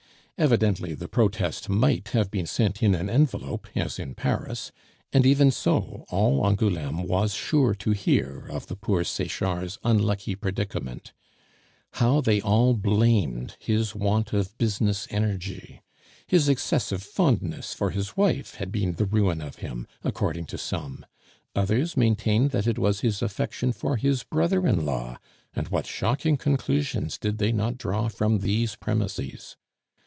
Evidently 0.37 0.95
the 0.95 1.07
protest 1.07 1.69
might 1.69 2.07
have 2.17 2.31
been 2.31 2.47
sent 2.47 2.81
in 2.81 2.95
an 2.95 3.11
envelope, 3.11 3.67
as 3.75 3.99
in 3.99 4.15
Paris, 4.15 4.71
and 5.13 5.23
even 5.23 5.51
so 5.51 6.03
all 6.09 6.43
Angouleme 6.43 7.03
was 7.03 7.35
sure 7.35 7.75
to 7.75 7.91
hear 7.91 8.47
of 8.49 8.65
the 8.65 8.75
poor 8.75 9.03
Sechards' 9.03 9.77
unlucky 9.83 10.33
predicament. 10.33 11.13
How 11.93 12.21
they 12.21 12.41
all 12.41 12.73
blamed 12.73 13.55
his 13.59 13.93
want 13.93 14.33
of 14.33 14.57
business 14.57 15.05
energy! 15.11 15.83
His 16.25 16.49
excessive 16.49 17.03
fondness 17.03 17.75
for 17.75 17.91
his 17.91 18.17
wife 18.17 18.55
had 18.55 18.71
been 18.71 18.93
the 18.93 19.05
ruin 19.05 19.41
of 19.41 19.57
him, 19.57 19.85
according 20.03 20.45
to 20.47 20.57
some; 20.57 21.05
others 21.53 21.95
maintained 21.95 22.49
that 22.49 22.65
it 22.65 22.79
was 22.79 23.01
his 23.01 23.21
affection 23.21 23.73
for 23.73 23.95
his 23.95 24.23
brother 24.23 24.65
in 24.65 24.87
law; 24.87 25.19
and 25.55 25.67
what 25.67 25.85
shocking 25.85 26.35
conclusions 26.35 27.19
did 27.19 27.37
they 27.37 27.51
not 27.51 27.77
draw 27.77 28.07
from 28.07 28.39
these 28.39 28.75
premises! 28.75 29.55